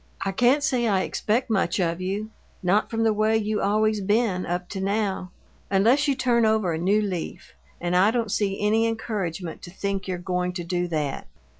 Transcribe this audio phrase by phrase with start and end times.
[0.25, 2.31] "I can't say I expect much of you
[2.63, 5.29] not from the way you always been, up to now
[5.69, 10.07] unless you turn over a new leaf, and I don't see any encouragement to think
[10.07, 11.27] you're goin' to do THAT!